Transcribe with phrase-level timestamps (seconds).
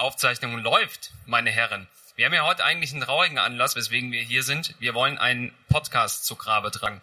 [0.00, 1.86] Aufzeichnung läuft, meine Herren.
[2.16, 4.74] Wir haben ja heute eigentlich einen traurigen Anlass, weswegen wir hier sind.
[4.78, 7.00] Wir wollen einen Podcast zu Grabe tragen.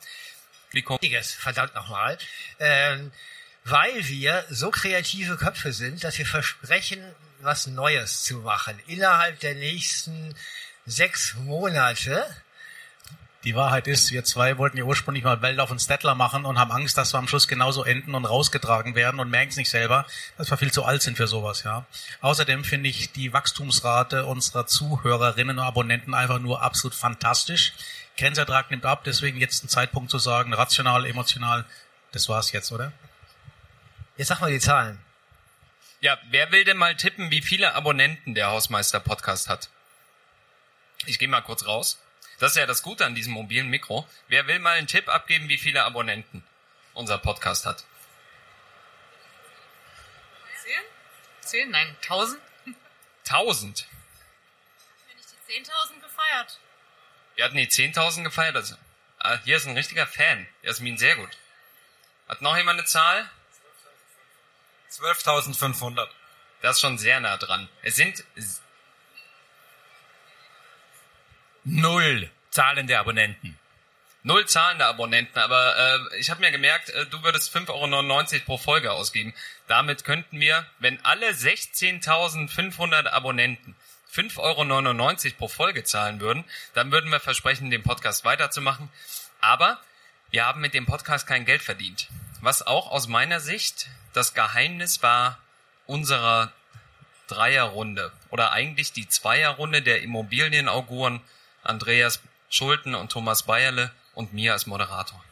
[0.71, 2.17] Wichtiges, verdammt nochmal.
[2.59, 3.11] Ähm,
[3.63, 7.03] weil wir so kreative Köpfe sind, dass wir versprechen,
[7.39, 8.79] was Neues zu machen.
[8.87, 10.35] Innerhalb der nächsten
[10.85, 12.25] sechs Monate
[13.43, 16.71] die Wahrheit ist, wir zwei wollten ja ursprünglich mal Waldorf und Stettler machen und haben
[16.71, 20.05] Angst, dass wir am Schluss genauso enden und rausgetragen werden und merken es nicht selber,
[20.37, 21.85] dass wir viel zu alt sind für sowas, ja.
[22.21, 27.73] Außerdem finde ich die Wachstumsrate unserer Zuhörerinnen und Abonnenten einfach nur absolut fantastisch.
[28.17, 31.65] Grenzertrag nimmt ab, deswegen jetzt ein Zeitpunkt zu sagen, rational, emotional,
[32.11, 32.91] das war's jetzt, oder?
[34.17, 34.99] Jetzt sag mal die Zahlen.
[36.01, 39.69] Ja, wer will denn mal tippen, wie viele Abonnenten der Hausmeister Podcast hat?
[41.05, 41.99] Ich gehe mal kurz raus.
[42.39, 44.07] Das ist ja das Gute an diesem mobilen Mikro.
[44.27, 46.43] Wer will mal einen Tipp abgeben, wie viele Abonnenten
[46.93, 47.83] unser Podcast hat?
[50.63, 50.83] Zehn?
[51.41, 51.71] Zehn?
[51.71, 52.41] Nein, tausend?
[53.23, 53.87] Tausend?
[55.07, 56.59] Wenn nicht die zehntausend gefeiert.
[57.35, 58.55] Wir hatten die zehntausend gefeiert.
[58.55, 58.75] Also,
[59.19, 60.47] ah, hier ist ein richtiger Fan.
[60.61, 61.29] Jasmin, sehr gut.
[62.27, 63.29] Hat noch jemand eine Zahl?
[64.91, 66.07] 12.500.
[66.61, 67.67] Das ist schon sehr nah dran.
[67.81, 68.23] Es sind
[71.69, 73.59] Null zahlende Abonnenten.
[74.23, 78.57] Null zahlende Abonnenten, aber äh, ich habe mir gemerkt, äh, du würdest 5,99 Euro pro
[78.57, 79.33] Folge ausgeben.
[79.67, 83.75] Damit könnten wir, wenn alle 16.500 Abonnenten
[84.13, 88.87] 5,99 Euro pro Folge zahlen würden, dann würden wir versprechen, den Podcast weiterzumachen.
[89.41, 89.77] Aber
[90.31, 92.07] wir haben mit dem Podcast kein Geld verdient.
[92.39, 95.37] Was auch aus meiner Sicht das Geheimnis war
[95.85, 96.53] unserer
[97.27, 101.19] Dreierrunde oder eigentlich die Zweierrunde der Immobilienauguren
[101.67, 105.23] Andreas Schulten und Thomas Bayerle und mir als Moderator.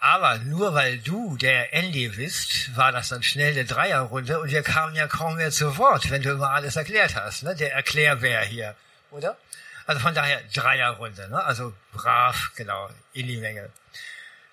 [0.00, 4.62] Aber nur weil du der Andy bist, war das dann schnell eine Dreierrunde und wir
[4.62, 7.54] kamen ja kaum mehr zu Wort, wenn du immer alles erklärt hast, ne?
[7.54, 8.76] Der Erklärbär hier,
[9.10, 9.38] oder?
[9.86, 11.42] Also von daher Dreierrunde, ne?
[11.42, 13.70] Also brav, genau, in die Menge.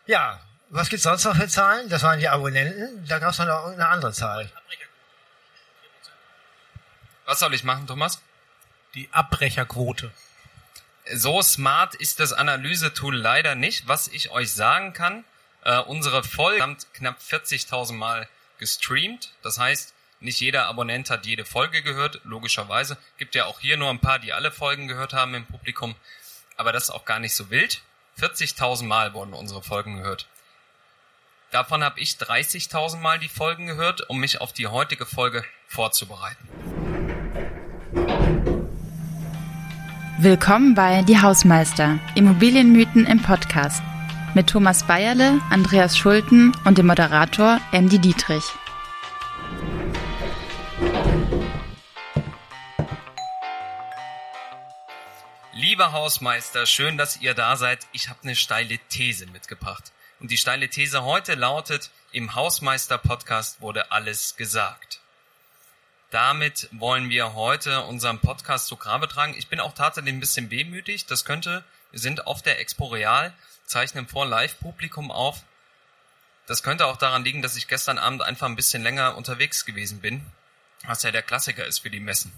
[0.05, 0.39] Ja,
[0.69, 1.89] was gibt's sonst noch für Zahlen?
[1.89, 3.05] Das waren die Abonnenten.
[3.07, 4.49] Da gab's noch eine andere Zahl.
[7.25, 8.21] Was soll ich machen, Thomas?
[8.95, 10.11] Die Abbrecherquote.
[11.09, 13.87] So smart ist das Analysetool leider nicht.
[13.87, 15.23] Was ich euch sagen kann,
[15.63, 19.31] äh, unsere Folge haben knapp 40.000 Mal gestreamt.
[19.41, 22.97] Das heißt, nicht jeder Abonnent hat jede Folge gehört, logischerweise.
[23.17, 25.95] Gibt ja auch hier nur ein paar, die alle Folgen gehört haben im Publikum.
[26.57, 27.81] Aber das ist auch gar nicht so wild.
[28.19, 30.27] 40.000 Mal wurden unsere Folgen gehört.
[31.49, 36.70] Davon habe ich 30.000 Mal die Folgen gehört, um mich auf die heutige Folge vorzubereiten.
[40.23, 43.81] Willkommen bei Die Hausmeister, Immobilienmythen im Podcast
[44.35, 48.43] mit Thomas Bayerle, Andreas Schulten und dem Moderator Andy Dietrich.
[55.53, 57.87] Lieber Hausmeister, schön, dass ihr da seid.
[57.91, 59.91] Ich habe eine steile These mitgebracht.
[60.19, 64.99] Und die steile These heute lautet, im Hausmeister-Podcast wurde alles gesagt.
[66.11, 69.33] Damit wollen wir heute unseren Podcast zu Grabe tragen.
[69.37, 71.05] Ich bin auch tatsächlich ein bisschen wehmütig.
[71.05, 73.33] Das könnte, wir sind auf der Expo Real,
[73.65, 75.41] zeichnen vor Live-Publikum auf.
[76.47, 80.01] Das könnte auch daran liegen, dass ich gestern Abend einfach ein bisschen länger unterwegs gewesen
[80.01, 80.25] bin,
[80.85, 82.33] was ja der Klassiker ist für die Messen.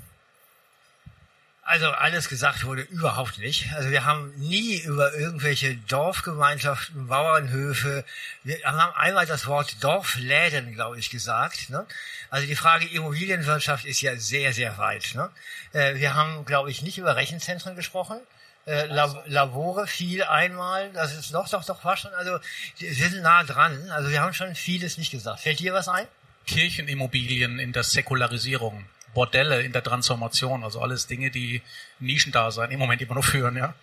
[1.65, 3.71] Also alles gesagt wurde überhaupt nicht.
[3.73, 8.03] Also wir haben nie über irgendwelche Dorfgemeinschaften, Bauernhöfe,
[8.43, 11.69] wir haben einmal das Wort Dorfläden, glaube ich, gesagt.
[11.69, 11.85] Ne?
[12.29, 15.15] Also die Frage Immobilienwirtschaft ist ja sehr, sehr weit.
[15.15, 15.29] Ne?
[15.71, 18.19] Äh, wir haben, glaube ich, nicht über Rechenzentren gesprochen.
[18.65, 22.39] Äh, Lab Labore viel einmal, das ist doch, doch, doch, war schon, also
[22.77, 23.89] wir sind nah dran.
[23.89, 25.39] Also wir haben schon vieles nicht gesagt.
[25.39, 26.07] Fällt dir was ein?
[26.45, 28.85] Kirchenimmobilien in der Säkularisierung.
[29.13, 31.61] Bordelle in der Transformation, also alles Dinge, die
[31.99, 33.73] Nischendasein im Moment immer noch führen, ja.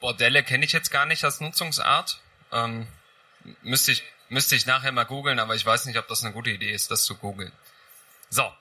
[0.00, 2.20] Bordelle kenne ich jetzt gar nicht als Nutzungsart.
[2.52, 2.86] Ähm,
[3.62, 6.50] müsste ich müsste ich nachher mal googeln, aber ich weiß nicht, ob das eine gute
[6.50, 7.52] Idee ist, das zu googeln.
[8.30, 8.52] So.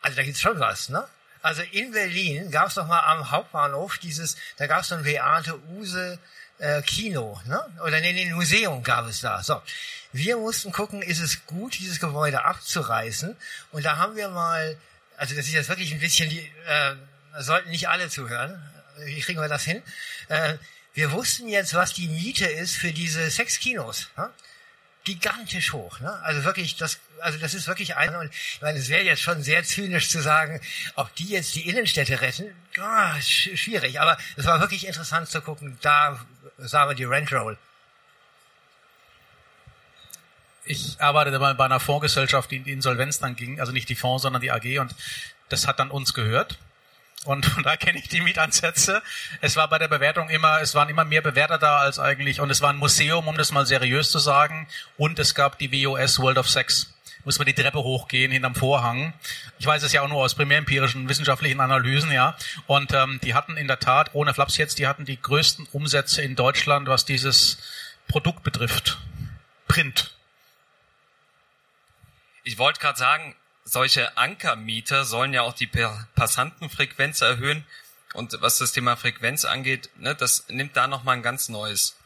[0.00, 1.06] Also da gibt's schon was, ne?
[1.42, 6.18] Also in Berlin gab's doch mal am Hauptbahnhof dieses, da gab's so ein Beate Use
[6.62, 7.60] äh, Kino, ne?
[7.84, 9.42] Oder nee, nee, ein Museum gab es da.
[9.42, 9.60] So.
[10.12, 13.36] Wir mussten gucken, ist es gut, dieses Gebäude abzureißen.
[13.72, 14.76] Und da haben wir mal,
[15.16, 16.94] also das ist jetzt wirklich ein bisschen, die, äh,
[17.40, 18.62] sollten nicht alle zuhören.
[19.04, 19.82] Wie kriegen wir das hin?
[20.28, 20.54] Äh,
[20.94, 24.08] wir wussten jetzt, was die Miete ist für diese sechs Kinos.
[24.16, 24.30] Ne?
[25.04, 25.98] Gigantisch hoch.
[25.98, 26.12] Ne?
[26.22, 29.42] Also wirklich, das, also das ist wirklich ein, und ich meine, es wäre jetzt schon
[29.42, 30.60] sehr zynisch zu sagen,
[30.94, 32.54] ob die jetzt die Innenstädte retten.
[32.78, 35.78] Oh, schwierig, aber es war wirklich interessant zu gucken.
[35.80, 36.24] Da
[36.62, 37.58] sahen wir die Rent Roll.
[40.64, 44.22] ich arbeitete bei einer Fondsgesellschaft, die in die Insolvenz dann ging, also nicht die Fonds,
[44.22, 44.94] sondern die AG und
[45.48, 46.58] das hat dann uns gehört.
[47.24, 49.02] Und da kenne ich die Mietansätze.
[49.40, 52.50] Es war bei der Bewertung immer, es waren immer mehr Bewerter da als eigentlich, und
[52.50, 54.66] es war ein Museum, um das mal seriös zu sagen.
[54.96, 56.92] Und es gab die WOS World of Sex.
[57.24, 59.12] Muss man die Treppe hochgehen hinterm Vorhang.
[59.58, 62.36] Ich weiß es ja auch nur aus primärempirischen wissenschaftlichen Analysen, ja.
[62.66, 66.22] Und ähm, die hatten in der Tat, ohne Flaps jetzt, die hatten die größten Umsätze
[66.22, 67.58] in Deutschland, was dieses
[68.08, 68.98] Produkt betrifft.
[69.68, 70.16] Print.
[72.44, 75.70] Ich wollte gerade sagen, solche Ankermieter sollen ja auch die
[76.14, 77.64] Passantenfrequenz erhöhen.
[78.14, 81.96] Und was das Thema Frequenz angeht, ne, das nimmt da nochmal ein ganz neues.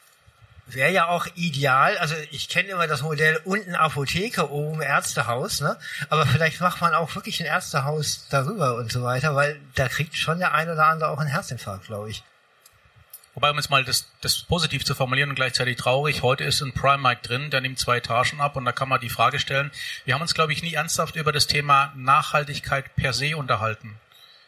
[0.68, 5.78] Wäre ja auch ideal, also ich kenne immer das Modell unten Apotheke, oben Ärztehaus, ne?
[6.08, 10.16] Aber vielleicht macht man auch wirklich ein Ärztehaus darüber und so weiter, weil da kriegt
[10.16, 12.24] schon der ein oder andere auch einen Herzinfarkt, glaube ich.
[13.36, 16.72] Wobei, um jetzt mal das, das positiv zu formulieren und gleichzeitig traurig, heute ist ein
[16.72, 19.70] Prime Mic drin, der nimmt zwei Etagen ab und da kann man die Frage stellen.
[20.04, 24.00] Wir haben uns, glaube ich, nie ernsthaft über das Thema Nachhaltigkeit per se unterhalten.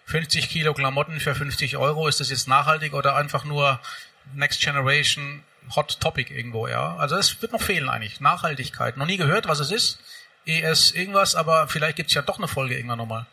[0.07, 3.79] 50 Kilo Klamotten für 50 Euro, ist das jetzt nachhaltig oder einfach nur
[4.35, 5.45] Next Generation
[5.77, 6.97] Hot Topic irgendwo, ja?
[6.97, 8.21] Also es wird noch fehlen eigentlich.
[8.21, 8.97] Nachhaltigkeit.
[8.97, 9.99] Noch nie gehört, was es ist.
[10.47, 13.27] ES irgendwas, aber vielleicht gibt's ja doch eine Folge irgendwann nochmal.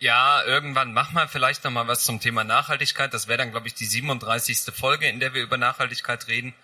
[0.00, 3.12] Ja, irgendwann machen wir vielleicht noch mal was zum Thema Nachhaltigkeit.
[3.12, 4.72] Das wäre dann, glaube ich, die 37.
[4.72, 6.54] Folge, in der wir über Nachhaltigkeit reden.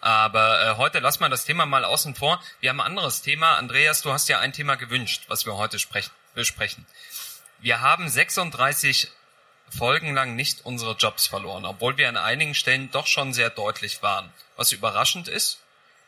[0.00, 2.42] Aber äh, heute lassen wir das Thema mal außen vor.
[2.60, 3.54] Wir haben ein anderes Thema.
[3.54, 6.84] Andreas, du hast ja ein Thema gewünscht, was wir heute sprechen, besprechen.
[7.60, 9.10] Wir haben 36
[9.72, 14.02] Folgen lang nicht unsere Jobs verloren, obwohl wir an einigen Stellen doch schon sehr deutlich
[14.02, 15.60] waren, was überraschend ist.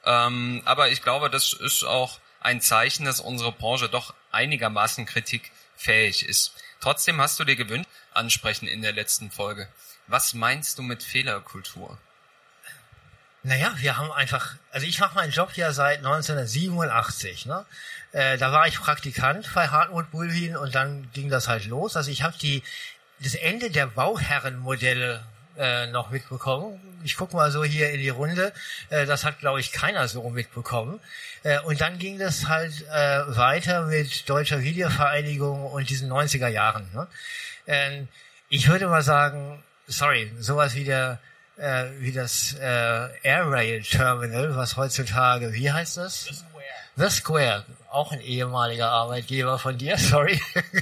[0.04, 6.26] Ähm, aber ich glaube, das ist auch ein Zeichen, dass unsere Branche doch einigermaßen kritikfähig
[6.28, 6.52] ist.
[6.80, 9.68] Trotzdem hast du dir gewünscht, ansprechen in der letzten Folge.
[10.06, 11.98] Was meinst du mit Fehlerkultur?
[13.42, 17.44] Naja, wir haben einfach, also ich mache meinen Job ja seit 1987.
[17.44, 17.66] Ne?
[18.12, 21.94] Äh, da war ich Praktikant bei Hartmut Bulwin und dann ging das halt los.
[21.94, 22.62] Also ich habe die
[23.24, 25.24] das Ende der Bauherrenmodelle
[25.56, 26.80] äh, noch mitbekommen.
[27.04, 28.52] Ich gucke mal so hier in die Runde.
[28.90, 31.00] Äh, das hat, glaube ich, keiner so mitbekommen.
[31.42, 36.88] Äh, und dann ging das halt äh, weiter mit Deutscher Videovereinigung und diesen 90er Jahren.
[36.92, 37.06] Ne?
[37.66, 38.08] Ähm,
[38.48, 41.20] ich würde mal sagen, sorry, sowas wie der
[41.56, 46.44] äh, wie das äh, Air Rail Terminal, was heutzutage, wie heißt das?
[46.96, 47.64] The Square.
[47.90, 50.40] Auch ein ehemaliger Arbeitgeber von dir, sorry.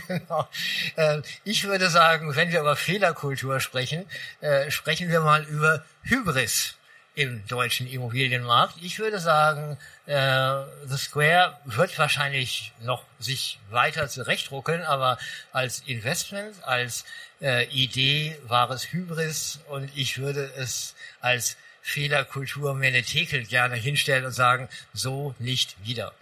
[0.08, 0.48] genau.
[0.96, 4.06] äh, ich würde sagen, wenn wir über Fehlerkultur sprechen,
[4.40, 6.76] äh, sprechen wir mal über Hybris
[7.14, 8.76] im deutschen Immobilienmarkt.
[8.80, 9.76] Ich würde sagen,
[10.06, 15.18] äh, The Square wird wahrscheinlich noch sich weiter zurechtruckeln, aber
[15.52, 17.04] als Investment, als
[17.42, 24.32] äh, Idee war es Hybris und ich würde es als Fehlerkultur Menetekel gerne hinstellen und
[24.32, 26.12] sagen, so nicht wieder.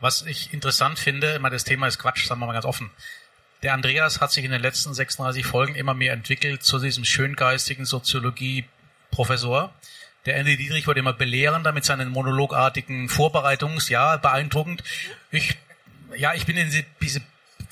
[0.00, 2.90] Was ich interessant finde, immer das Thema ist Quatsch, sagen wir mal ganz offen.
[3.62, 7.86] Der Andreas hat sich in den letzten 36 Folgen immer mehr entwickelt zu diesem schöngeistigen
[7.86, 9.72] Soziologie-Professor.
[10.26, 14.82] Der Andy Dietrich wurde immer belehrender mit seinen monologartigen Vorbereitungs, ja, beeindruckend.
[15.30, 15.56] Ich,
[16.16, 16.70] ja, ich bin in
[17.00, 17.22] diese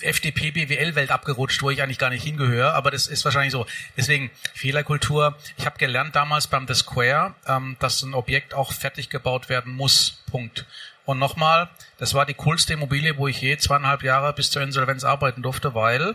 [0.01, 3.67] FDP-BWL-Welt abgerutscht, wo ich eigentlich gar nicht hingehöre, aber das ist wahrscheinlich so.
[3.97, 5.37] Deswegen Fehlerkultur.
[5.57, 9.73] Ich habe gelernt damals beim The Square, ähm, dass ein Objekt auch fertig gebaut werden
[9.73, 10.23] muss.
[10.31, 10.67] Punkt.
[11.05, 15.05] Und nochmal, das war die coolste Immobilie, wo ich je zweieinhalb Jahre bis zur Insolvenz
[15.05, 16.15] arbeiten durfte, weil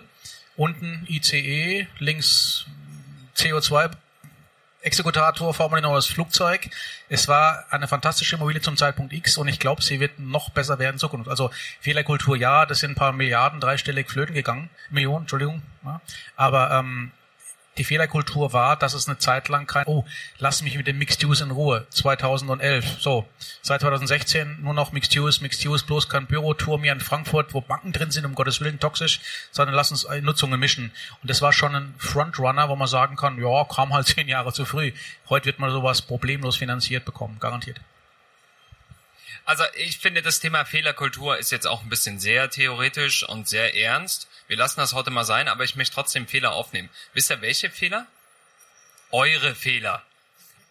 [0.55, 2.65] unten ICE, links
[3.37, 3.91] CO2
[4.81, 6.69] Exekutator, formel Flugzeug.
[7.09, 10.79] Es war eine fantastische Immobilie zum Zeitpunkt X und ich glaube, sie wird noch besser
[10.79, 11.29] werden in Zukunft.
[11.29, 15.61] Also Fehlerkultur, ja, das sind ein paar Milliarden dreistellig flöten gegangen, Millionen, Entschuldigung.
[15.83, 16.01] Ja.
[16.35, 17.11] Aber ähm,
[17.79, 20.05] die Fehlerkultur war, dass es eine Zeit lang kein, oh,
[20.37, 23.25] lass mich mit dem Mixed Use in Ruhe, 2011, so,
[23.61, 27.61] seit 2016 nur noch Mixed Use, Mixed Use, bloß kein Büroturm hier in Frankfurt, wo
[27.61, 29.21] Banken drin sind, um Gottes Willen toxisch,
[29.51, 30.91] sondern lass uns Nutzungen mischen.
[31.21, 34.53] Und das war schon ein Frontrunner, wo man sagen kann, ja, kam halt zehn Jahre
[34.53, 34.91] zu früh.
[35.29, 37.79] Heute wird man sowas problemlos finanziert bekommen, garantiert.
[39.49, 43.75] Also ich finde, das Thema Fehlerkultur ist jetzt auch ein bisschen sehr theoretisch und sehr
[43.75, 44.27] ernst.
[44.45, 46.87] Wir lassen das heute mal sein, aber ich möchte trotzdem Fehler aufnehmen.
[47.13, 48.05] Wisst ihr, welche Fehler?
[49.09, 50.05] Eure Fehler.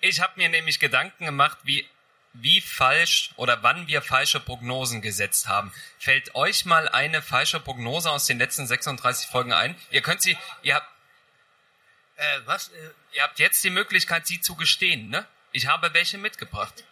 [0.01, 1.89] Ich habe mir nämlich Gedanken gemacht, wie,
[2.35, 5.73] wie falsch oder wann wir falsche Prognosen gesetzt haben.
[5.99, 9.75] Fällt euch mal eine falsche Prognose aus den letzten 36 Folgen ein?
[9.91, 10.89] Ihr könnt sie, ihr habt,
[12.15, 12.69] äh, was?
[12.69, 15.27] Äh, ihr habt jetzt die Möglichkeit, sie zu gestehen, ne?
[15.51, 16.85] Ich habe welche mitgebracht.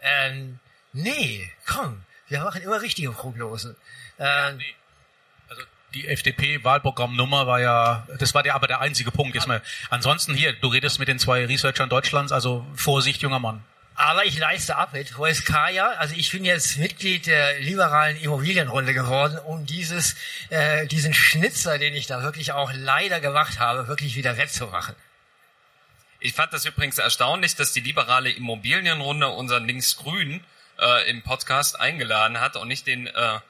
[0.00, 0.58] Ähm,
[0.92, 3.76] nee, komm, wir machen immer richtige Prognosen.
[4.18, 4.74] Ähm, ja, nee
[5.94, 9.34] die FDP-Wahlprogrammnummer war ja, das war der aber der einzige Punkt.
[9.34, 13.62] Jetzt mal, ansonsten hier, du redest mit den zwei Researchern Deutschlands, also Vorsicht, junger Mann.
[13.96, 15.88] Aber ich leiste ab mit Voiskaya.
[15.98, 20.16] Also ich bin jetzt Mitglied der liberalen Immobilienrunde geworden, um dieses,
[20.48, 24.94] äh, diesen Schnitzer, den ich da wirklich auch leider gemacht habe, wirklich wieder wettzumachen.
[26.18, 30.44] Ich fand das übrigens erstaunlich, dass die liberale Immobilienrunde unseren Linksgrün
[30.80, 33.40] äh, im Podcast eingeladen hat und nicht den äh,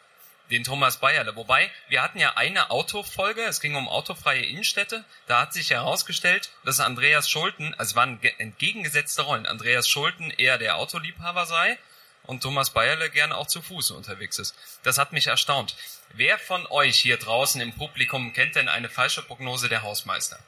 [0.50, 1.36] den Thomas Bayerle.
[1.36, 5.04] Wobei, wir hatten ja eine Autofolge, es ging um autofreie Innenstädte.
[5.26, 10.58] Da hat sich herausgestellt, dass Andreas Schulten, also es waren entgegengesetzte Rollen, Andreas Schulten eher
[10.58, 11.78] der Autoliebhaber sei
[12.24, 14.54] und Thomas Bayerle gerne auch zu Fuß unterwegs ist.
[14.82, 15.76] Das hat mich erstaunt.
[16.12, 20.38] Wer von euch hier draußen im Publikum kennt denn eine falsche Prognose der Hausmeister?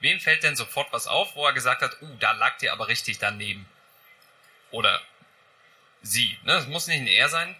[0.00, 2.88] Wem fällt denn sofort was auf, wo er gesagt hat, uh, da lag ihr aber
[2.88, 3.66] richtig daneben?
[4.72, 5.00] Oder
[6.02, 6.54] sie, ne?
[6.54, 7.56] Es muss nicht ein Er sein,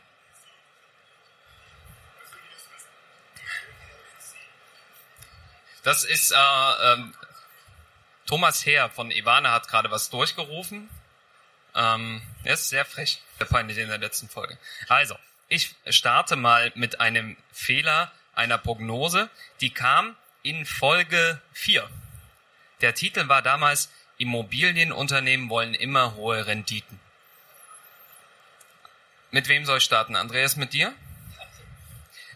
[5.83, 7.15] Das ist äh, ähm,
[8.27, 10.89] Thomas Heer von Ivana hat gerade was durchgerufen.
[11.75, 14.57] Ähm, er ist sehr frech, der peinlich in der letzten Folge.
[14.89, 15.17] Also,
[15.49, 19.29] ich starte mal mit einem Fehler einer Prognose,
[19.61, 21.89] die kam in Folge 4.
[22.81, 27.01] Der Titel war damals Immobilienunternehmen wollen immer hohe Renditen.
[29.33, 30.15] Mit wem soll ich starten?
[30.15, 30.95] Andreas, mit dir?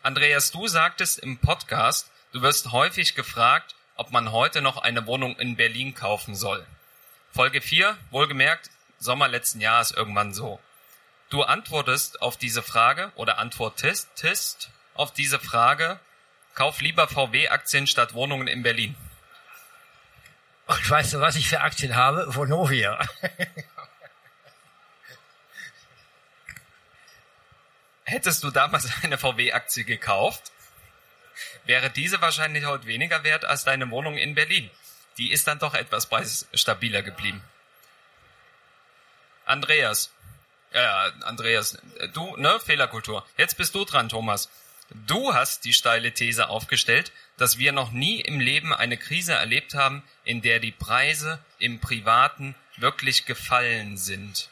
[0.03, 5.37] Andreas, du sagtest im Podcast, Du wirst häufig gefragt, ob man heute noch eine Wohnung
[5.39, 6.67] in Berlin kaufen soll.
[7.33, 10.61] Folge 4, wohlgemerkt, Sommer letzten Jahres irgendwann so.
[11.31, 15.99] Du antwortest auf diese Frage oder antwortest auf diese Frage,
[16.55, 18.95] kauf lieber VW-Aktien statt Wohnungen in Berlin.
[20.67, 22.35] Und weißt du, was ich für Aktien habe?
[22.35, 22.99] Vonovia.
[28.07, 30.53] Hättest du damals eine VW-Aktie gekauft?
[31.65, 34.71] wäre diese wahrscheinlich heute weniger wert als deine Wohnung in Berlin.
[35.19, 37.43] Die ist dann doch etwas preisstabiler geblieben.
[39.45, 40.13] Andreas.
[40.73, 41.79] Ja, Andreas,
[42.13, 43.25] du, ne, Fehlerkultur.
[43.37, 44.51] Jetzt bist du dran, Thomas.
[45.07, 49.75] Du hast die steile These aufgestellt, dass wir noch nie im Leben eine Krise erlebt
[49.75, 54.49] haben, in der die Preise im Privaten wirklich gefallen sind.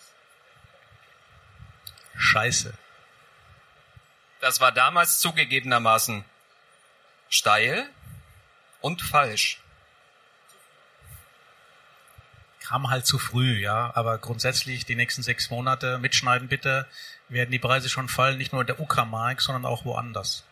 [2.17, 2.73] Scheiße.
[4.45, 6.23] Das war damals zugegebenermaßen
[7.31, 7.89] steil
[8.83, 9.59] und falsch.
[12.61, 13.91] Kam halt zu früh, ja.
[13.95, 16.87] Aber grundsätzlich die nächsten sechs Monate mitschneiden bitte,
[17.31, 20.45] werden die Preise schon fallen, nicht nur in der UK-Mark, sondern auch woanders.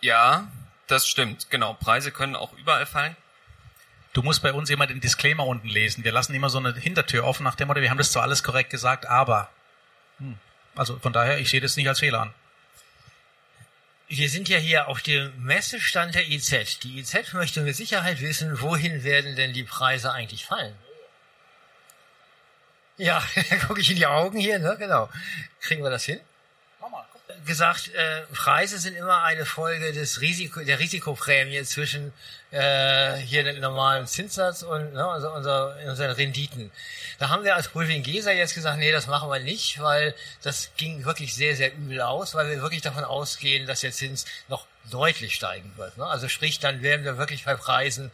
[0.00, 0.50] Ja,
[0.86, 1.50] das stimmt.
[1.50, 1.74] Genau.
[1.74, 3.16] Preise können auch überall fallen.
[4.14, 6.04] Du musst bei uns immer den Disclaimer unten lesen.
[6.04, 8.42] Wir lassen immer so eine Hintertür offen nach dem Motto, wir haben das zwar alles
[8.42, 9.50] korrekt gesagt, aber.
[10.20, 10.38] Hm.
[10.76, 12.34] Also von daher, ich sehe das nicht als Fehler an.
[14.08, 16.78] Wir sind ja hier auf dem Messestand der IZ.
[16.84, 20.76] Die IZ möchte mit Sicherheit wissen, wohin werden denn die Preise eigentlich fallen?
[22.98, 24.76] Ja, da gucke ich in die Augen hier, ne?
[24.78, 25.08] Genau.
[25.60, 26.20] Kriegen wir das hin?
[27.44, 32.12] gesagt, äh, Preise sind immer eine Folge des Risiko, der Risikoprämie zwischen
[32.50, 36.70] äh, hier dem normalen Zinssatz und ne, also unser, unseren Renditen.
[37.18, 41.04] Da haben wir als Geser jetzt gesagt, nee, das machen wir nicht, weil das ging
[41.04, 45.34] wirklich sehr, sehr übel aus, weil wir wirklich davon ausgehen, dass der Zins noch deutlich
[45.34, 45.96] steigen wird.
[45.96, 46.06] Ne?
[46.06, 48.10] Also sprich, dann werden wir wirklich bei Preisen,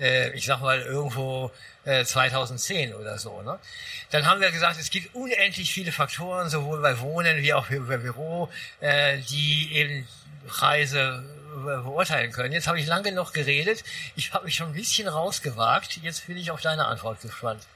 [0.00, 1.52] äh, ich sag mal, irgendwo
[1.84, 3.42] äh, 2010 oder so.
[3.42, 3.58] Ne?
[4.10, 7.98] Dann haben wir gesagt, es gibt unendlich viele Faktoren, sowohl bei Wohnen wie auch bei
[7.98, 8.48] Büro,
[8.80, 10.08] äh, die eben
[10.48, 11.24] Preise
[11.62, 12.52] beurteilen können.
[12.52, 13.84] Jetzt habe ich lange noch geredet.
[14.14, 15.98] Ich habe mich schon ein bisschen rausgewagt.
[16.02, 17.66] Jetzt bin ich auf deine Antwort gespannt.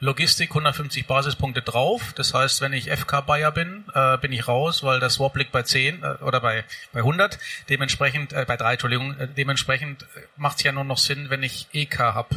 [0.00, 2.12] Logistik 150 Basispunkte drauf.
[2.16, 5.62] Das heißt, wenn ich FK-Buyer bin, äh, bin ich raus, weil der Swap liegt bei
[5.62, 7.38] 10 äh, oder bei, bei 100.
[7.68, 10.04] Dementsprechend, äh, bei 3, Entschuldigung, äh, dementsprechend
[10.36, 12.34] macht es ja nur noch Sinn, wenn ich EK habe.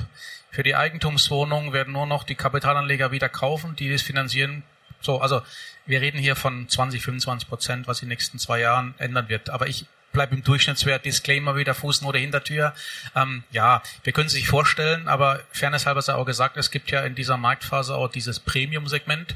[0.52, 4.62] Für die Eigentumswohnungen werden nur noch die Kapitalanleger wieder kaufen, die das finanzieren.
[5.02, 5.42] So, also
[5.88, 9.50] wir reden hier von 20, 25 Prozent, was in den nächsten zwei Jahren ändern wird.
[9.50, 12.74] Aber ich bleibe im Durchschnittswert, Disclaimer wieder, Fußnote, Hintertür.
[13.16, 16.90] Ähm, ja, wir können es sich vorstellen, aber Fairness halber sei auch gesagt, es gibt
[16.90, 19.36] ja in dieser Marktphase auch dieses Premium-Segment.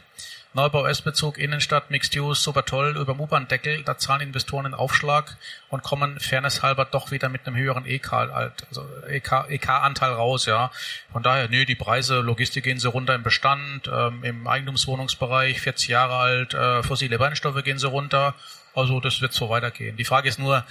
[0.53, 5.37] Neubau S-Bezug, Innenstadt, Mixed Use, super toll, über dem da zahlen Investoren einen Aufschlag
[5.69, 10.71] und kommen fairness halber doch wieder mit einem höheren EK, also EK-Anteil raus, ja.
[11.11, 15.87] Von daher, nee, die Preise, Logistik gehen sie runter im Bestand, ähm, im Eigentumswohnungsbereich, 40
[15.87, 18.33] Jahre alt, äh, fossile Brennstoffe gehen sie runter,
[18.75, 19.97] also das wird so weitergehen.
[19.97, 20.65] Die Frage ist nur,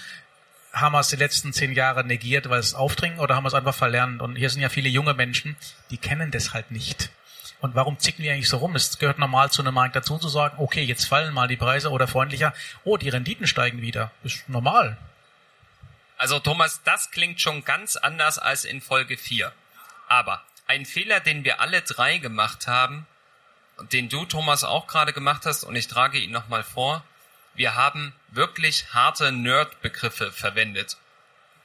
[0.72, 3.54] haben wir es die letzten zehn Jahre negiert, weil es aufdringen, oder haben wir es
[3.54, 4.22] einfach verlernt?
[4.22, 5.56] Und hier sind ja viele junge Menschen,
[5.90, 7.10] die kennen das halt nicht.
[7.60, 8.76] Und warum zicken die eigentlich so rum?
[8.76, 11.90] Es gehört normal zu einem Markt dazu zu sagen, okay, jetzt fallen mal die Preise
[11.90, 14.12] oder freundlicher, oh, die Renditen steigen wieder.
[14.22, 14.96] Ist normal.
[16.16, 19.52] Also Thomas, das klingt schon ganz anders als in Folge 4.
[20.08, 23.06] Aber ein Fehler, den wir alle drei gemacht haben,
[23.92, 27.04] den du, Thomas, auch gerade gemacht hast, und ich trage ihn nochmal vor.
[27.58, 30.96] Wir haben wirklich harte Nerd-Begriffe verwendet.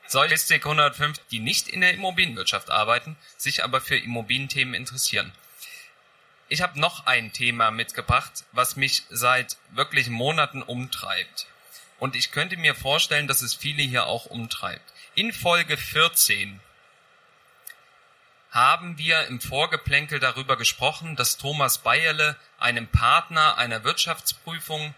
[0.08, 5.32] Solche 105, die nicht in der Immobilienwirtschaft arbeiten, sich aber für Immobilienthemen interessieren.
[6.50, 11.46] Ich habe noch ein Thema mitgebracht, was mich seit wirklich Monaten umtreibt.
[12.00, 14.94] Und ich könnte mir vorstellen, dass es viele hier auch umtreibt.
[15.14, 16.60] In Folge 14
[18.50, 24.96] haben wir im Vorgeplänkel darüber gesprochen, dass Thomas Bayerle einem Partner einer Wirtschaftsprüfung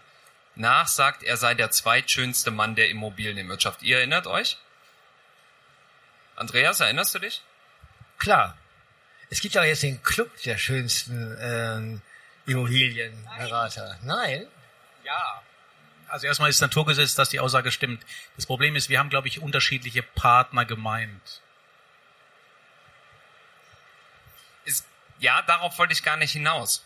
[0.56, 3.82] nachsagt, er sei der zweitschönste Mann der Immobilienwirtschaft.
[3.82, 4.58] Ihr erinnert euch?
[6.34, 7.42] Andreas, erinnerst du dich?
[8.18, 8.56] Klar.
[9.30, 12.02] Es gibt ja jetzt den Club der schönsten ähm,
[12.46, 13.98] Immobilienberater.
[14.02, 14.46] Nein?
[15.04, 15.42] Ja.
[16.08, 18.04] Also erstmal ist Naturgesetz, dass die Aussage stimmt.
[18.36, 21.40] Das Problem ist, wir haben, glaube ich, unterschiedliche Partner gemeint.
[24.64, 24.86] Ist,
[25.18, 26.85] ja, darauf wollte ich gar nicht hinaus.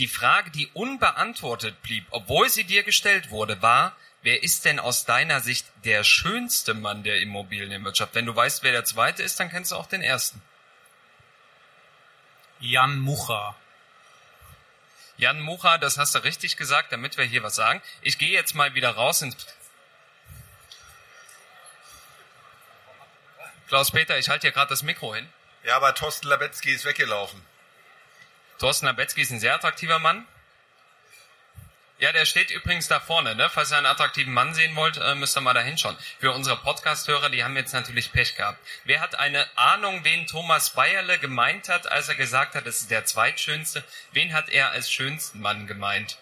[0.00, 5.04] Die Frage, die unbeantwortet blieb, obwohl sie dir gestellt wurde, war, wer ist denn aus
[5.04, 8.14] deiner Sicht der schönste Mann der Immobilienwirtschaft?
[8.14, 10.40] Wenn du weißt, wer der zweite ist, dann kennst du auch den ersten.
[12.60, 13.54] Jan Mucha.
[15.18, 17.82] Jan Mucha, das hast du richtig gesagt, damit wir hier was sagen.
[18.00, 19.36] Ich gehe jetzt mal wieder raus ins
[23.68, 25.28] Klaus-Peter, ich halte hier gerade das Mikro hin.
[25.62, 27.49] Ja, aber Thorsten Labetzky ist weggelaufen.
[28.60, 30.26] Thorsten Labetzky ist ein sehr attraktiver Mann.
[31.98, 33.48] Ja, der steht übrigens da vorne, ne?
[33.48, 35.96] Falls ihr einen attraktiven Mann sehen wollt, äh, müsst ihr mal da hinschauen.
[36.18, 38.58] Für unsere Podcast-Hörer, die haben jetzt natürlich Pech gehabt.
[38.84, 42.90] Wer hat eine Ahnung, wen Thomas Bayerle gemeint hat, als er gesagt hat, es ist
[42.90, 43.82] der zweitschönste?
[44.12, 46.18] Wen hat er als schönsten Mann gemeint?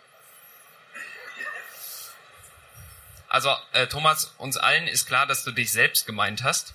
[3.28, 6.72] Also, äh, Thomas, uns allen ist klar, dass du dich selbst gemeint hast.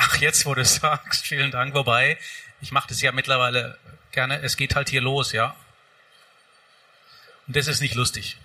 [0.00, 1.74] Ach, jetzt, wo du es sagst, vielen Dank.
[1.74, 2.18] Wobei,
[2.60, 3.76] ich mache das ja mittlerweile
[4.12, 4.40] gerne.
[4.40, 5.56] Es geht halt hier los, ja.
[7.46, 8.36] Und das ist nicht lustig.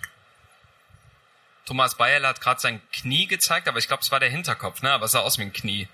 [1.64, 4.90] Thomas Bayerle hat gerade sein Knie gezeigt, aber ich glaube, es war der Hinterkopf, ne?
[4.90, 5.88] Aber es sah aus wie ein Knie.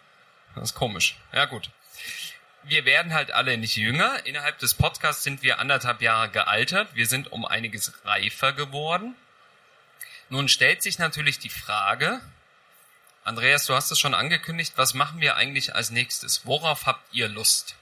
[0.54, 1.16] Das ist komisch.
[1.32, 1.70] Ja, gut.
[2.62, 4.24] Wir werden halt alle nicht jünger.
[4.26, 6.94] Innerhalb des Podcasts sind wir anderthalb Jahre gealtert.
[6.94, 9.14] Wir sind um einiges reifer geworden.
[10.30, 12.20] Nun stellt sich natürlich die Frage,
[13.30, 16.40] Andreas, du hast es schon angekündigt, was machen wir eigentlich als nächstes?
[16.46, 17.76] Worauf habt ihr Lust?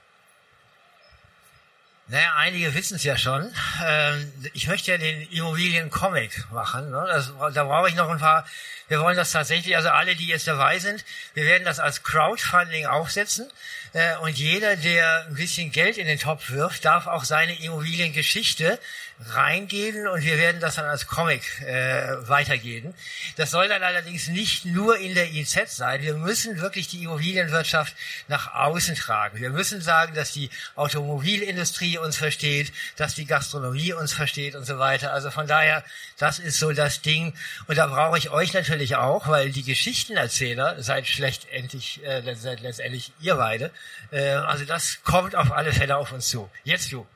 [2.06, 3.50] Naja, einige wissen es ja schon.
[3.82, 6.90] Ähm, ich möchte ja den Immobilien-Comic machen.
[6.90, 7.02] Ne?
[7.08, 8.46] Das, da brauche ich noch ein paar.
[8.88, 12.84] Wir wollen das tatsächlich, also alle, die jetzt dabei sind, wir werden das als Crowdfunding
[12.84, 13.50] aufsetzen.
[13.94, 18.78] Äh, und jeder, der ein bisschen Geld in den Topf wirft, darf auch seine Immobiliengeschichte
[19.26, 22.94] reingeben und wir werden das dann als Comic äh, weitergeben.
[23.37, 26.02] Das soll dann allerdings nicht nur in der IZ sein.
[26.02, 27.94] Wir müssen wirklich die Immobilienwirtschaft
[28.28, 29.40] nach außen tragen.
[29.40, 34.78] Wir müssen sagen, dass die Automobilindustrie uns versteht, dass die Gastronomie uns versteht und so
[34.78, 35.12] weiter.
[35.12, 35.85] Also von daher,
[36.18, 37.35] das ist so das Ding.
[37.66, 43.12] Und da brauche ich euch natürlich auch, weil die Geschichtenerzähler seid schlechtendlich, äh, seid letztendlich
[43.20, 43.72] ihr beide.
[44.12, 46.48] Äh, also das kommt auf alle Fälle auf uns zu.
[46.62, 47.07] Jetzt du.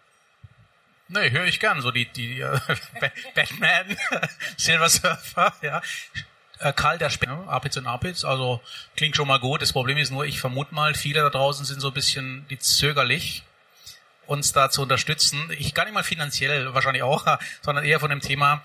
[1.12, 1.82] Nee, höre ich gern.
[1.82, 2.58] So die, die äh,
[3.34, 3.96] Batman,
[4.56, 5.82] Silver Surfer, ja.
[6.58, 8.60] Äh, Karl der Spinner, Apitz und Apitz, also
[8.96, 9.60] klingt schon mal gut.
[9.60, 12.58] Das Problem ist nur, ich vermute mal, viele da draußen sind so ein bisschen die
[12.58, 13.42] zögerlich,
[14.26, 15.50] uns da zu unterstützen.
[15.58, 17.26] Ich gar nicht mal finanziell, wahrscheinlich auch,
[17.62, 18.62] sondern eher von dem Thema,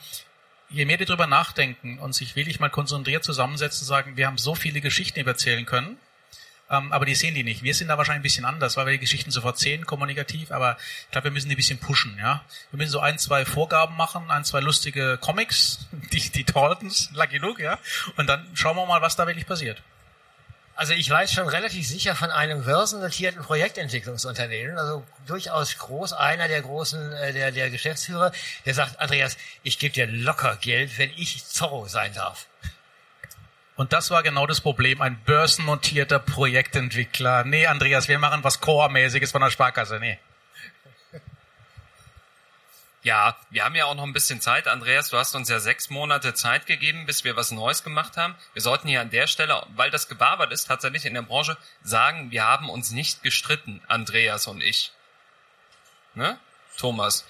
[0.69, 4.55] je mehr die drüber nachdenken und sich wirklich mal konzentriert zusammensetzen, sagen, wir haben so
[4.55, 5.97] viele Geschichten, die erzählen können,
[6.69, 7.63] ähm, aber die sehen die nicht.
[7.63, 10.77] Wir sind da wahrscheinlich ein bisschen anders, weil wir die Geschichten sofort sehen, kommunikativ, aber
[11.05, 12.43] ich glaube, wir müssen die ein bisschen pushen, ja.
[12.71, 17.37] Wir müssen so ein, zwei Vorgaben machen, ein, zwei lustige Comics, die, die Taltons, Lucky
[17.37, 17.79] Luke, ja.
[18.17, 19.81] Und dann schauen wir mal, was da wirklich passiert.
[20.77, 26.61] Also ich weiß schon relativ sicher von einem börsennotierten Projektentwicklungsunternehmen, also durchaus groß, einer der
[26.61, 28.31] großen, äh, der, der Geschäftsführer,
[28.63, 32.45] der sagt, Andreas, ich gebe dir locker Geld, wenn ich Zorro sein darf.
[33.77, 37.43] Und das war genau das Problem, ein börsennotierter Projektentwickler.
[37.43, 39.99] Nee, Andreas, wir machen was Core-mäßiges von der Sparkasse.
[39.99, 40.19] Nee.
[43.03, 44.67] Ja, wir haben ja auch noch ein bisschen Zeit.
[44.67, 48.35] Andreas, du hast uns ja sechs Monate Zeit gegeben, bis wir was Neues gemacht haben.
[48.53, 52.31] Wir sollten hier an der Stelle, weil das gewabert ist, tatsächlich in der Branche sagen,
[52.31, 54.91] wir haben uns nicht gestritten, Andreas und ich.
[56.15, 56.39] Ne?
[56.77, 57.25] Thomas.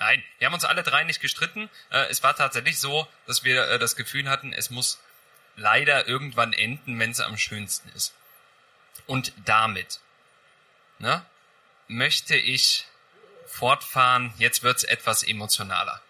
[0.00, 1.68] Nein, wir haben uns alle drei nicht gestritten.
[1.90, 4.98] Äh, es war tatsächlich so, dass wir äh, das Gefühl hatten, es muss
[5.56, 8.14] leider irgendwann enden, wenn es am schönsten ist.
[9.06, 10.00] Und damit
[10.98, 11.22] ne,
[11.86, 12.86] möchte ich
[13.46, 14.32] fortfahren.
[14.38, 16.00] Jetzt wird's etwas emotionaler.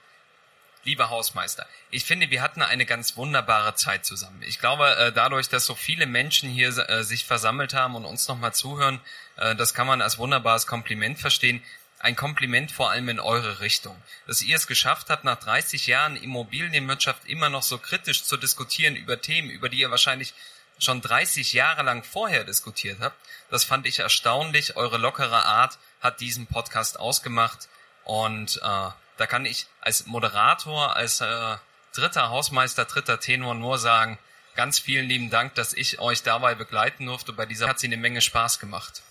[0.85, 4.43] Lieber Hausmeister, ich finde, wir hatten eine ganz wunderbare Zeit zusammen.
[4.45, 6.73] Ich glaube, äh, dadurch, dass so viele Menschen hier
[7.05, 9.01] sich versammelt haben und uns nochmal zuhören,
[9.37, 11.63] das kann man als wunderbares Kompliment verstehen.
[12.01, 13.95] Ein Kompliment vor allem in eure Richtung.
[14.27, 18.97] Dass ihr es geschafft habt, nach 30 Jahren Immobilienwirtschaft immer noch so kritisch zu diskutieren
[18.97, 20.33] über Themen, über die ihr wahrscheinlich
[20.79, 23.17] schon 30 Jahre lang vorher diskutiert habt.
[23.51, 24.77] Das fand ich erstaunlich.
[24.77, 27.69] Eure lockere Art hat diesen Podcast ausgemacht.
[28.05, 31.57] Und äh, da kann ich als Moderator, als äh,
[31.95, 34.19] dritter Hausmeister, dritter Tenor nur sagen,
[34.55, 37.35] ganz vielen lieben Dank, dass ich euch dabei begleiten durfte.
[37.35, 39.03] Bei dieser hat sie eine Menge Spaß gemacht.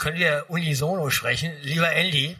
[0.00, 1.52] Können wir unisono sprechen?
[1.60, 2.34] Lieber Andy,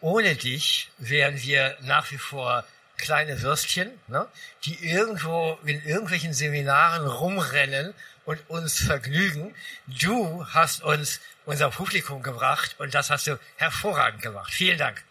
[0.00, 2.64] ohne dich wären wir nach wie vor
[2.96, 4.28] kleine Würstchen, ne,
[4.62, 7.94] die irgendwo in irgendwelchen Seminaren rumrennen
[8.26, 9.56] und uns vergnügen.
[9.88, 14.52] Du hast uns unser Publikum gebracht und das hast du hervorragend gemacht.
[14.52, 15.02] Vielen Dank.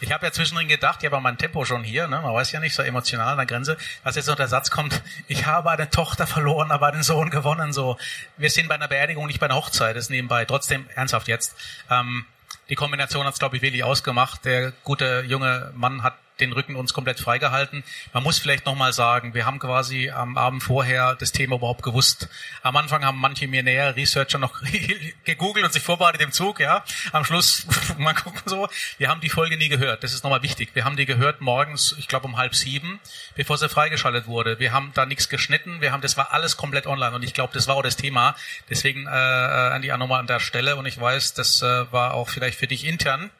[0.00, 2.20] Ich habe ja zwischendrin gedacht, ich habe mein Tempo schon hier, ne?
[2.20, 5.02] man weiß ja nicht, so emotional an der Grenze, dass jetzt noch der Satz kommt,
[5.26, 7.72] ich habe eine Tochter verloren, aber einen Sohn gewonnen.
[7.72, 7.96] So,
[8.36, 10.44] Wir sind bei einer Beerdigung, nicht bei einer Hochzeit, das ist nebenbei.
[10.44, 11.56] Trotzdem, ernsthaft jetzt.
[11.90, 12.26] Ähm,
[12.68, 14.44] die Kombination hat es, glaube ich, wirklich ausgemacht.
[14.44, 17.84] Der gute junge Mann hat den Rücken uns komplett freigehalten.
[18.12, 22.28] Man muss vielleicht nochmal sagen, wir haben quasi am Abend vorher das Thema überhaupt gewusst.
[22.62, 24.60] Am Anfang haben manche mir näher Researcher noch
[25.24, 26.84] gegoogelt und sich vorbereitet im Zug, ja.
[27.12, 27.66] Am Schluss,
[27.98, 28.68] mal gucken so.
[28.98, 30.04] Wir haben die Folge nie gehört.
[30.04, 30.70] Das ist nochmal wichtig.
[30.74, 33.00] Wir haben die gehört morgens, ich glaube um halb sieben,
[33.34, 34.58] bevor sie freigeschaltet wurde.
[34.58, 35.80] Wir haben da nichts geschnitten.
[35.80, 38.34] Wir haben, das war alles komplett online und ich glaube, das war auch das Thema.
[38.68, 42.14] Deswegen äh, äh an die nochmal an der Stelle und ich weiß, das äh, war
[42.14, 43.30] auch vielleicht für dich intern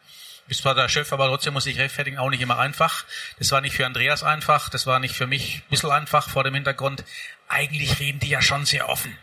[0.47, 3.05] bist zwar der Chef, aber trotzdem muss ich rechtfertigen, auch nicht immer einfach.
[3.39, 6.45] Das war nicht für Andreas einfach, das war nicht für mich ein bisschen einfach vor
[6.45, 7.05] dem Hintergrund.
[7.49, 9.17] Eigentlich reden die ja schon sehr offen.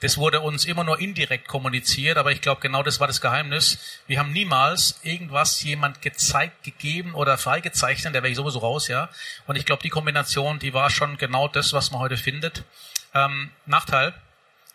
[0.00, 3.78] Das wurde uns immer nur indirekt kommuniziert, aber ich glaube, genau das war das Geheimnis.
[4.06, 9.08] Wir haben niemals irgendwas jemand gezeigt, gegeben oder freigezeichnet, der wäre ich sowieso raus, ja.
[9.48, 12.62] Und ich glaube, die Kombination, die war schon genau das, was man heute findet.
[13.12, 14.14] Ähm, Nachteil,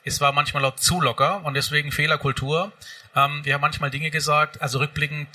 [0.04, 2.72] es war manchmal auch zu locker und deswegen Fehlerkultur.
[3.16, 5.28] Ähm, wir haben manchmal Dinge gesagt, also rückblickend,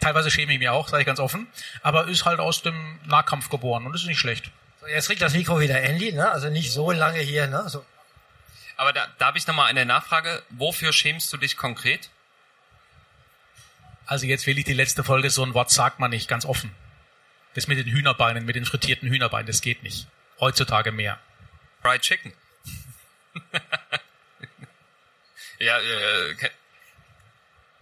[0.00, 1.46] teilweise schäme ich mich auch, sage ich ganz offen,
[1.82, 4.50] aber ist halt aus dem Nahkampf geboren und das ist nicht schlecht.
[4.80, 6.30] So, jetzt kriegt das Mikro wieder Andy, ne?
[6.30, 7.46] also nicht so lange hier.
[7.46, 7.64] Ne?
[7.68, 7.84] So.
[8.76, 10.42] Aber da, da habe ich nochmal eine Nachfrage.
[10.50, 12.10] Wofür schämst du dich konkret?
[14.06, 16.70] Also jetzt will ich die letzte Folge, so ein Wort sagt man nicht, ganz offen.
[17.54, 20.08] Das mit den Hühnerbeinen, mit den frittierten Hühnerbeinen, das geht nicht.
[20.40, 21.18] Heutzutage mehr.
[21.80, 22.32] Fried Chicken.
[25.58, 26.34] Ja, äh,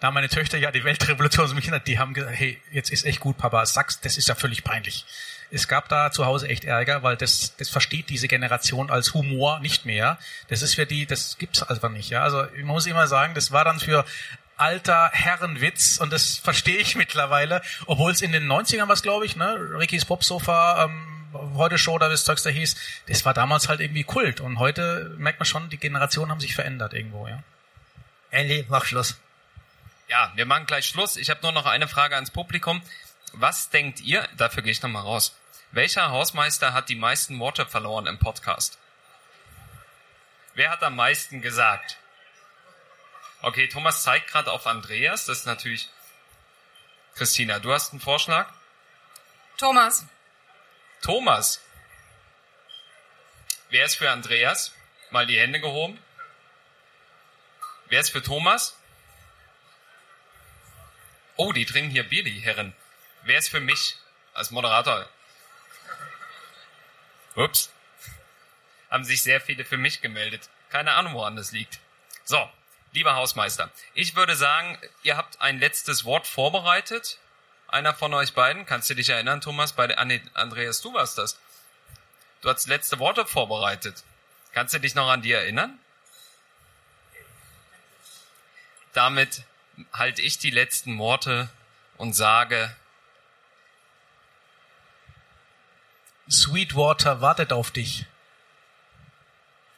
[0.03, 3.21] da meine Töchter ja die Weltrevolution so erinnert, die haben gesagt, hey, jetzt ist echt
[3.21, 5.05] gut, Papa, sag's, das ist ja völlig peinlich.
[5.53, 9.61] Es gab da zu Hause echt Ärger, weil das, das versteht diese Generation als Humor
[9.61, 10.19] nicht mehr.
[10.49, 12.23] Das ist für die, das gibt's einfach nicht, ja.
[12.23, 14.05] Also, ich muss immer sagen, das war dann für
[14.62, 19.35] alter Herrenwitz und das verstehe ich mittlerweile, obwohl es in den 90ern was, glaube ich,
[19.35, 22.77] ne, Ricky's Popsofa, ähm, heute Show oder wie es Zeugs da hieß,
[23.09, 26.55] das war damals halt irgendwie Kult und heute merkt man schon, die Generationen haben sich
[26.55, 27.42] verändert irgendwo, ja.
[28.31, 29.18] Andy, mach Schluss.
[30.09, 31.16] Ja, wir machen gleich Schluss.
[31.16, 32.83] Ich habe nur noch eine Frage ans Publikum.
[33.33, 35.35] Was denkt ihr, dafür gehe ich nochmal raus,
[35.72, 38.79] welcher Hausmeister hat die meisten Worte verloren im Podcast?
[40.55, 41.96] Wer hat am meisten gesagt?
[43.42, 45.26] Okay, Thomas zeigt gerade auf Andreas.
[45.26, 45.88] Das ist natürlich
[47.16, 47.59] Christina.
[47.59, 48.48] Du hast einen Vorschlag?
[49.59, 50.07] Thomas.
[51.02, 51.61] Thomas.
[53.68, 54.72] Wer ist für Andreas?
[55.11, 55.98] Mal die Hände gehoben.
[57.87, 58.76] Wer ist für Thomas?
[61.37, 62.76] Oh, die trinken hier Bier, die Herren.
[63.22, 63.96] Wer ist für mich
[64.35, 65.09] als Moderator?
[67.35, 67.72] Ups.
[68.88, 70.48] Haben sich sehr viele für mich gemeldet.
[70.70, 71.81] Keine Ahnung, woran das liegt.
[72.24, 72.48] So,
[72.92, 77.18] lieber Hausmeister, ich würde sagen, ihr habt ein letztes Wort vorbereitet.
[77.68, 79.72] Einer von euch beiden, kannst du dich erinnern, Thomas?
[79.72, 81.38] Bei nee, Andreas, du warst das.
[82.42, 84.05] Du hast letzte Worte vorbereitet.
[84.52, 85.78] Kannst du dich noch an die erinnern?
[88.92, 89.44] Damit
[89.94, 91.48] halte ich die letzten Worte
[91.96, 92.76] und sage,
[96.31, 98.07] Sweetwater wartet auf dich.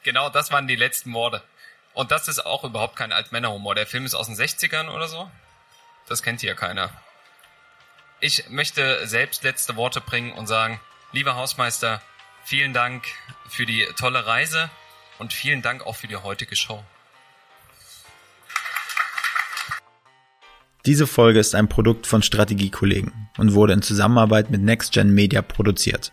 [0.03, 1.43] Genau, das waren die letzten Worte.
[1.95, 3.75] Und das ist auch überhaupt kein Altmännerhumor.
[3.75, 5.31] Der Film ist aus den 60ern oder so.
[6.09, 6.91] Das kennt hier keiner.
[8.21, 10.81] Ich möchte selbst letzte Worte bringen und sagen,
[11.13, 12.03] lieber Hausmeister,
[12.45, 13.05] vielen Dank
[13.49, 14.71] für die tolle Reise
[15.19, 16.83] und vielen Dank auch für die heutige Show.
[20.87, 26.13] Diese Folge ist ein Produkt von Strategiekollegen und wurde in Zusammenarbeit mit NextGen Media produziert.